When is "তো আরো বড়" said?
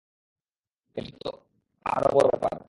1.21-2.27